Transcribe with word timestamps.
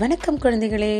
வணக்கம் 0.00 0.38
குழந்தைகளே 0.38 0.94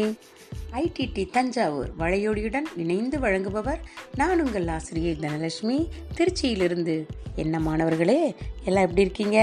ஐடிடி 0.79 1.23
தஞ்சாவூர் 1.31 1.91
வளையோடியுடன் 1.99 2.67
இணைந்து 2.77 3.17
வழங்குபவர் 3.19 3.81
நான் 4.17 4.41
உங்கள் 4.41 4.67
ஆசிரியர் 4.69 5.21
தனலட்சுமி 5.21 5.77
திருச்சியிலிருந்து 6.17 6.97
என்ன 7.37 7.61
மாணவர்களே 7.61 8.19
எல்லாம் 8.65 8.85
எப்படி 8.85 9.03
இருக்கீங்க 9.03 9.39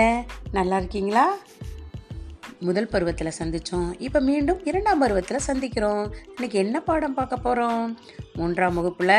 நல்லா 0.51 0.77
இருக்கீங்களா 0.77 1.25
முதல் 2.59 2.89
பருவத்தில் 2.89 3.37
சந்தித்தோம் 3.39 3.89
இப்போ 3.99 4.21
மீண்டும் 4.21 4.61
இரண்டாம் 4.63 4.99
பருவத்தில் 4.99 5.45
சந்திக்கிறோம் 5.47 6.05
இன்னைக்கு 6.27 6.59
என்ன 6.59 6.77
பாடம் 6.81 7.13
பார்க்க 7.13 7.37
போகிறோம் 7.39 7.83
மூன்றாம் 8.35 8.73
வகுப்பில் 8.73 9.17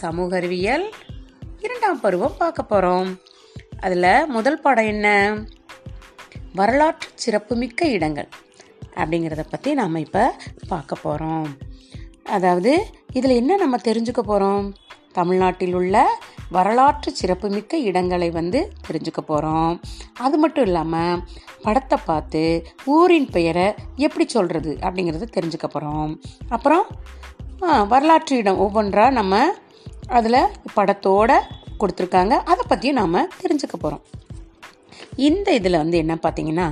சமூக 0.00 0.36
அறிவியல் 0.36 0.88
இரண்டாம் 1.60 2.00
பருவம் 2.00 2.36
பார்க்க 2.38 2.62
போகிறோம் 2.64 3.10
அதில் 3.80 4.28
முதல் 4.28 4.60
பாடம் 4.60 4.86
என்ன 4.86 5.08
வரலாற்று 6.54 7.08
சிறப்புமிக்க 7.16 7.86
இடங்கள் 7.90 8.30
அப்படிங்கிறத 8.98 9.44
பற்றி 9.50 9.70
நாம் 9.74 9.96
இப்போ 9.96 10.24
பார்க்க 10.68 11.02
போகிறோம் 11.02 11.48
அதாவது 12.30 12.72
இதில் 13.12 13.38
என்ன 13.38 13.52
நம்ம 13.56 13.76
தெரிஞ்சுக்க 13.84 14.22
போகிறோம் 14.22 14.64
தமிழ்நாட்டில் 15.12 15.74
உள்ள 15.74 15.96
வரலாற்று 16.50 17.10
சிறப்புமிக்க 17.12 17.78
இடங்களை 17.80 18.28
வந்து 18.30 18.60
தெரிஞ்சுக்க 18.86 19.20
போகிறோம் 19.22 19.72
அது 20.18 20.36
மட்டும் 20.38 20.66
இல்லாமல் 20.66 21.22
படத்தை 21.62 21.98
பார்த்து 22.04 22.42
ஊரின் 22.86 23.28
பெயரை 23.30 23.66
எப்படி 23.96 24.26
சொல்கிறது 24.28 24.72
அப்படிங்கிறத 24.80 25.28
தெரிஞ்சுக்க 25.30 25.68
போகிறோம் 25.68 26.12
அப்புறம் 26.48 26.84
வரலாற்று 27.88 28.36
இடம் 28.36 28.58
ஒவ்வொன்றாக 28.58 29.10
நம்ம 29.10 29.36
அதில் 30.08 30.40
படத்தோடு 30.74 31.38
கொடுத்துருக்காங்க 31.80 32.34
அதை 32.44 32.62
பற்றியும் 32.68 33.00
நாம் 33.00 33.28
தெரிஞ்சுக்க 33.40 33.76
போகிறோம் 33.76 34.04
இந்த 35.18 35.48
இதில் 35.52 35.78
வந்து 35.78 35.96
என்ன 35.98 36.14
பார்த்தீங்கன்னா 36.22 36.68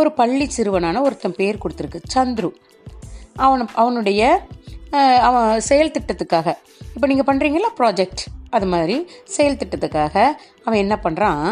ஒரு 0.00 0.10
பள்ளி 0.12 0.46
சிறுவனான 0.56 1.02
ஒருத்தன் 1.02 1.36
பேர் 1.36 1.62
கொடுத்துருக்கு 1.62 2.00
சந்துரு 2.14 2.50
அவன் 3.36 3.62
அவனுடைய 3.74 4.20
அவன் 5.20 5.48
செயல் 5.60 5.94
திட்டத்துக்காக 5.96 6.48
இப்போ 6.94 7.06
நீங்கள் 7.06 7.28
பண்ணுறீங்களா 7.28 7.70
ப்ராஜெக்ட் 7.78 8.22
அது 8.50 8.66
மாதிரி 8.66 8.96
செயல் 9.26 9.58
திட்டத்துக்காக 9.58 10.14
அவன் 10.64 10.82
என்ன 10.82 10.94
பண்ணுறான் 11.04 11.42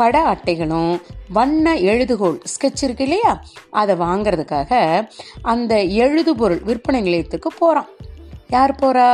பட 0.00 0.18
அட்டைகளும் 0.24 0.92
வண்ண 1.32 1.74
எழுதுகோள் 1.84 2.38
ஸ்கெட்ச் 2.52 2.84
இருக்கு 2.84 3.04
இல்லையா 3.04 3.32
அதை 3.72 3.94
வாங்கிறதுக்காக 3.96 4.70
அந்த 5.44 5.74
எழுதுபொருள் 5.98 6.62
விற்பனை 6.62 7.00
நிலையத்துக்கு 7.02 7.50
போகிறான் 7.58 7.90
யார் 8.48 8.80
போகிறா 8.80 9.08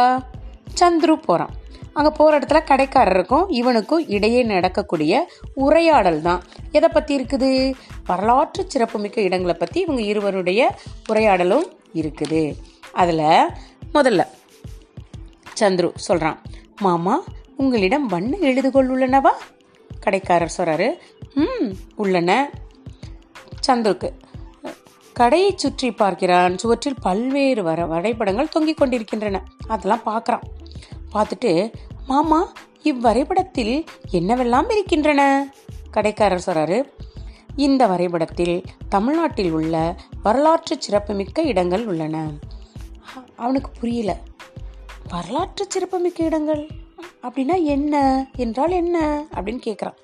சந்துரு 0.75 1.15
போகிறான் 1.21 1.55
அங்கே 1.93 2.11
போகிற 2.11 2.39
இடத்துல 2.39 2.61
கடைக்காரருக்கும் 2.65 3.47
இவனுக்கும் 3.51 4.05
இடையே 4.09 4.41
நடக்கக்கூடிய 4.43 5.13
உரையாடல் 5.55 6.21
தான் 6.21 6.43
எதை 6.73 6.89
பற்றி 6.89 7.13
இருக்குது 7.19 7.51
வரலாற்று 8.07 8.63
சிறப்புமிக்க 8.67 9.21
இடங்களை 9.21 9.55
பற்றி 9.55 9.79
இவங்க 9.81 10.03
இருவருடைய 10.03 10.61
உரையாடலும் 11.09 11.67
இருக்குது 11.95 12.43
அதில் 12.93 13.25
முதல்ல 13.95 14.23
சந்துரு 15.61 15.91
சொல்கிறான் 15.99 16.39
மாமா 16.81 17.15
உங்களிடம் 17.57 18.07
வண்ண 18.07 18.33
எழுதுகோள் 18.43 18.91
உள்ளனவா 18.91 19.33
கடைக்காரர் 20.01 20.57
சொல்கிறாரு 20.59 20.89
ம் 21.37 21.71
உள்ளன 21.97 22.33
சந்துருக்கு 23.67 24.11
கடையை 25.17 25.51
சுற்றி 25.55 25.89
பார்க்கிறான் 25.93 26.59
சுவற்றில் 26.59 27.03
பல்வேறு 27.03 27.63
வர 27.63 27.87
வரைபடங்கள் 27.87 28.49
தொங்கிக் 28.49 28.81
கொண்டிருக்கின்றன 28.81 29.41
அதெல்லாம் 29.67 30.07
பார்க்குறான் 30.07 30.45
பார்த்துட்டு 31.13 31.53
மாமா 32.07 32.41
இவ்வரைபடத்தில் 32.83 33.75
என்னவெல்லாம் 34.11 34.71
இருக்கின்றன 34.71 35.23
கடைக்காரர் 35.91 36.47
சொல்கிறார் 36.47 36.79
இந்த 37.57 37.83
வரைபடத்தில் 37.87 38.57
தமிழ்நாட்டில் 38.89 39.53
உள்ள 39.53 39.77
வரலாற்று 40.23 40.75
சிறப்புமிக்க 40.79 41.43
இடங்கள் 41.43 41.87
உள்ளன 41.87 42.17
அவனுக்கு 43.37 43.71
புரியல 43.81 44.13
வரலாற்று 45.09 45.65
சிறப்புமிக்க 45.69 46.23
இடங்கள் 46.25 46.63
அப்படின்னா 47.23 47.57
என்ன 47.67 47.95
என்றால் 48.37 48.71
என்ன 48.73 48.97
அப்படின்னு 49.35 49.63
கேட்குறான் 49.67 49.99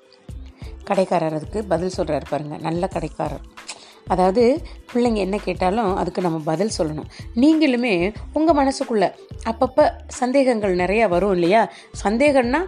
கடைக்காரர் 0.83 1.33
அதுக்கு 1.33 1.59
பதில் 1.65 1.89
சொல்கிறார் 1.89 2.29
பாருங்கள் 2.29 2.61
நல்ல 2.61 2.87
கடைக்காரர் 2.87 3.45
அதாவது 4.07 4.43
பிள்ளைங்க 4.93 5.15
என்ன 5.17 5.37
கேட்டாலும் 5.37 5.91
அதுக்கு 5.95 6.21
நம்ம 6.21 6.39
பதில் 6.45 6.75
சொல்லணும் 6.77 7.09
நீங்களுமே 7.35 7.93
உங்கள் 8.33 8.57
மனசுக்குள்ளே 8.57 9.09
அப்பப்போ 9.45 9.85
சந்தேகங்கள் 10.19 10.73
நிறையா 10.75 11.05
வரும் 11.07 11.31
இல்லையா 11.31 11.61
சந்தேகம்னா 12.03 12.61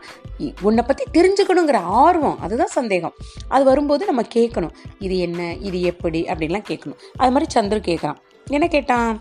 உன்னை 0.61 0.83
பற்றி 0.83 1.05
தெரிஞ்சுக்கணுங்கிற 1.11 1.81
ஆர்வம் 2.03 2.39
அதுதான் 2.39 2.75
சந்தேகம் 2.75 3.17
அது 3.47 3.63
வரும்போது 3.63 4.05
நம்ம 4.05 4.25
கேட்கணும் 4.35 4.75
இது 4.99 5.17
என்ன 5.19 5.49
இது 5.61 5.81
எப்படி 5.81 6.21
அப்படின்லாம் 6.23 6.69
கேட்கணும் 6.69 7.01
அது 7.17 7.31
மாதிரி 7.31 7.49
சந்துரு 7.59 7.81
கேட்குறான் 7.87 8.21
என்ன 8.47 8.67
கேட்டான் 8.67 9.11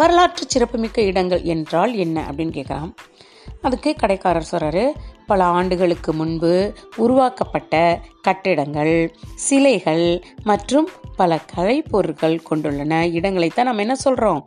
வரலாற்று 0.00 0.44
சிறப்புமிக்க 0.48 1.00
இடங்கள் 1.02 1.42
என்றால் 1.46 1.94
என்ன 1.94 2.18
அப்படின்னு 2.30 2.54
கேட்குறான் 2.54 2.90
அதுக்கு 3.60 3.90
கடைக்காரர் 3.96 4.50
சொல்கிறாரு 4.50 4.84
பல 5.32 5.44
ஆண்டுகளுக்கு 5.52 6.10
முன்பு 6.12 6.52
உருவாக்கப்பட்ட 6.96 7.74
கட்டிடங்கள் 8.22 8.94
சிலைகள் 9.44 10.06
மற்றும் 10.44 10.88
பல 11.16 11.38
கலைப்பொருட்கள் 11.54 12.36
கொண்டுள்ளன 12.50 13.00
இடங்களைத்தான் 13.12 13.68
நம்ம 13.68 13.82
என்ன 13.82 13.96
சொல்கிறோம் 14.02 14.40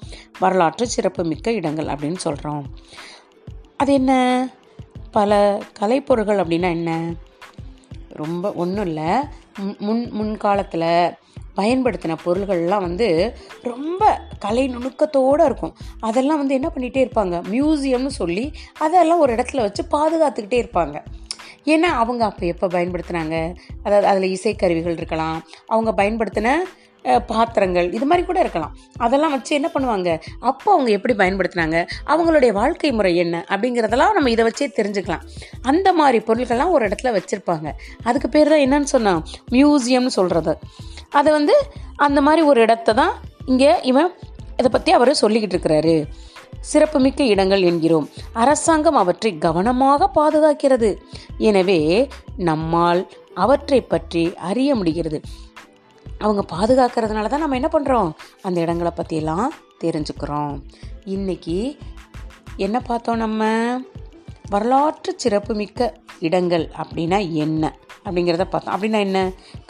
வரலாற்று 0.40 0.88
சிறப்புமிக்க 0.88 1.52
இடங்கள் 1.52 1.91
அப்படின்னு 1.94 2.22
சொல்கிறோம் 2.24 2.63
அது 3.78 3.94
என்ன 3.94 4.13
பல 5.12 5.34
கலைப்பொருட்கள் 5.80 6.41
அப்படின்னா 6.41 6.69
என்ன 6.72 6.91
ரொம்ப 8.13 8.52
ஒன்றும் 8.56 8.88
இல்லை 8.88 9.09
முன் 9.80 10.03
முன்காலத்தில் 10.12 10.90
பயன்படுத்தின 11.56 12.18
பொருள்கள்லாம் 12.25 12.86
வந்து 12.86 13.08
ரொம்ப 13.63 14.02
கலை 14.40 14.66
நுணுக்கத்தோடு 14.68 15.44
இருக்கும் 15.46 15.75
அதெல்லாம் 16.00 16.38
வந்து 16.38 16.53
என்ன 16.53 16.69
பண்ணிகிட்டே 16.75 17.03
இருப்பாங்க 17.06 17.36
மியூசியம்னு 17.50 18.13
சொல்லி 18.13 18.46
அதெல்லாம் 18.80 19.19
ஒரு 19.19 19.34
இடத்துல 19.34 19.62
வச்சு 19.62 19.84
பாதுகாத்துக்கிட்டே 19.91 20.59
இருப்பாங்க 20.59 20.97
ஏன்னா 21.68 21.90
அவங்க 21.96 22.24
அப்போ 22.25 22.44
எப்போ 22.46 22.68
பயன்படுத்தினாங்க 22.68 23.36
அதாவது 23.84 24.08
அதில் 24.08 24.34
இசைக்கருவிகள் 24.34 24.97
இருக்கலாம் 24.97 25.38
அவங்க 25.68 25.91
பயன்படுத்தின 25.91 26.50
பாத்திரங்கள் 27.28 27.88
இது 27.91 28.06
மாதிரி 28.06 28.24
கூட 28.25 28.40
இருக்கலாம் 28.40 28.74
அதெல்லாம் 28.97 29.31
வச்சு 29.31 29.52
என்ன 29.56 29.69
பண்ணுவாங்க 29.74 30.09
அப்போ 30.40 30.69
அவங்க 30.74 30.90
எப்படி 30.91 31.13
பயன்படுத்தினாங்க 31.13 31.78
அவங்களுடைய 32.08 32.52
வாழ்க்கை 32.52 32.91
முறை 32.91 33.12
என்ன 33.16 33.44
அப்படிங்கிறதெல்லாம் 33.50 34.13
நம்ம 34.13 34.31
இதை 34.31 34.46
வச்சே 34.46 34.68
தெரிஞ்சுக்கலாம் 34.75 35.25
அந்த 35.62 35.94
மாதிரி 35.94 36.19
பொருட்கள்லாம் 36.28 36.72
ஒரு 36.72 36.86
இடத்துல 36.88 37.12
வச்சுருப்பாங்க 37.12 37.69
அதுக்கு 38.03 38.30
பேர் 38.30 38.50
தான் 38.50 38.59
என்னன்னு 38.59 38.91
சொன்னால் 38.91 39.22
மியூசியம்னு 39.52 40.13
சொல்கிறது 40.13 40.56
அதை 41.09 41.31
வந்து 41.31 41.58
அந்த 41.97 42.22
மாதிரி 42.22 42.41
ஒரு 42.41 42.62
இடத்த 42.62 42.94
தான் 42.94 43.13
இங்கே 43.46 43.72
இவன் 43.81 44.09
இதை 44.58 44.69
பற்றி 44.72 44.91
அவர் 44.91 45.19
சொல்லிக்கிட்டு 45.22 45.56
இருக்கிறாரு 45.56 45.96
சிறப்புமிக்க 46.62 47.24
இடங்கள் 47.24 47.62
என்கிறோம் 47.62 48.06
அரசாங்கம் 48.34 48.96
அவற்றை 48.96 49.31
கவனமாக 49.38 50.09
பாதுகாக்கிறது 50.16 50.90
எனவே 51.40 51.80
நம்மால் 52.41 53.02
அவற்றை 53.34 53.80
பற்றி 53.84 54.24
அறிய 54.41 54.75
முடிகிறது 54.75 55.19
அவங்க 56.19 56.41
பாதுகாக்கிறதுனால 56.53 57.30
தான் 57.30 57.40
நம்ம 57.40 57.58
என்ன 57.58 57.69
பண்ணுறோம் 57.72 58.09
அந்த 58.41 58.58
இடங்களை 58.62 58.91
பற்றியெல்லாம் 58.91 59.50
தெரிஞ்சுக்கிறோம் 59.84 60.53
இன்றைக்கி 61.06 61.58
என்ன 62.58 62.78
பார்த்தோம் 62.80 63.18
நம்ம 63.18 63.44
வரலாற்று 64.50 65.12
சிறப்புமிக்க 65.18 65.94
இடங்கள் 66.19 66.66
அப்படின்னா 66.78 67.19
என்ன 67.36 67.63
அப்படிங்கிறத 68.06 68.46
பார்த்தோம் 68.46 68.75
அப்படின்னா 68.75 69.00
என்ன 69.00 69.19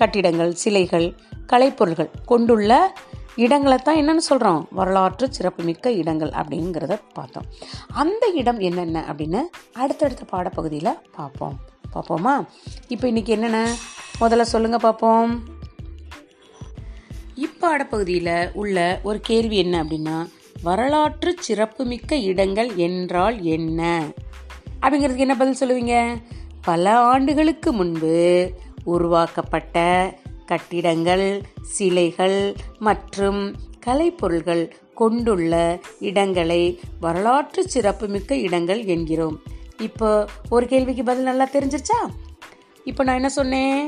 கட்டிடங்கள் 0.00 0.51
சிலைகள் 0.53 1.07
கலைப்பொருள்கள் 1.45 2.11
கொண்டுள்ள 2.25 2.71
இடங்களை 3.37 3.77
தான் 3.77 3.97
என்னென்னு 3.97 4.23
சொல்கிறோம் 4.29 4.61
வரலாற்று 4.71 5.25
சிறப்புமிக்க 5.29 5.91
இடங்கள் 5.91 6.31
அப்படிங்கிறத 6.31 6.93
பார்த்தோம் 7.13 7.47
அந்த 7.93 8.25
இடம் 8.35 8.59
என்னென்ன 8.59 9.03
அப்படின்னு 9.07 9.41
அடுத்தடுத்த 9.73 10.25
பாடப்பகுதியில் 10.31 10.93
பார்ப்போம் 11.11 11.55
பார்ப்போமா 11.93 12.35
இப்போ 12.87 13.05
இன்றைக்கி 13.07 13.27
என்னென்ன 13.27 13.59
முதல்ல 14.19 14.45
சொல்லுங்கள் 14.45 14.81
பார்ப்போம் 14.81 15.33
இப்பாடப்பகுதியில் 17.37 18.35
உள்ள 18.53 18.77
ஒரு 19.03 19.19
கேள்வி 19.21 19.57
என்ன 19.57 19.75
அப்படின்னா 19.83 20.17
வரலாற்று 20.63 21.31
சிறப்புமிக்க 21.39 22.15
இடங்கள் 22.25 22.69
என்றால் 22.77 23.37
என்ன 23.47 23.81
அப்படிங்கிறதுக்கு 24.81 25.25
என்ன 25.27 25.35
பதில் 25.35 25.59
சொல்லுவீங்க 25.59 25.97
பல 26.61 26.93
ஆண்டுகளுக்கு 27.05 27.69
முன்பு 27.73 28.13
உருவாக்கப்பட்ட 28.85 29.77
கட்டிடங்கள் 30.45 31.25
சிலைகள் 31.71 32.39
மற்றும் 32.79 33.41
கலைப்பொருள்கள் 33.85 34.63
கொண்டுள்ள 34.93 35.53
இடங்களை 36.01 36.61
வரலாற்று 36.99 37.61
சிறப்புமிக்க 37.67 38.35
இடங்கள் 38.39 38.81
என்கிறோம் 38.87 39.37
இப்போ 39.79 40.09
ஒரு 40.49 40.65
கேள்விக்கு 40.65 41.03
பதில் 41.03 41.29
நல்லா 41.29 41.47
தெரிஞ்சிருச்சா 41.53 41.99
இப்போ 42.85 43.03
நான் 43.03 43.15
என்ன 43.15 43.31
சொன்னேன் 43.31 43.79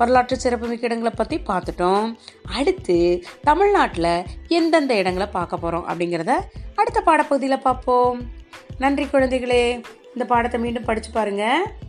வரலாற்று 0.00 0.36
சிறப்புமிக்க 0.36 0.88
இடங்களை 0.88 1.12
பற்றி 1.12 1.36
பார்த்துட்டோம் 1.46 2.06
அடுத்து 2.56 2.96
தமிழ்நாட்டில் 3.42 4.12
எந்தெந்த 4.48 4.94
இடங்களை 4.94 5.28
பார்க்க 5.30 5.56
போகிறோம் 5.56 5.86
அப்படிங்கிறத 5.88 6.34
அடுத்த 6.74 6.98
பாடப்பகுதியில் 7.00 7.64
பார்ப்போம் 7.64 8.18
நன்றி 8.78 9.04
குழந்தைகளே 9.06 9.62
இந்த 10.12 10.24
பாடத்தை 10.26 10.58
மீண்டும் 10.60 10.84
படித்து 10.84 11.10
பாருங்கள் 11.10 11.62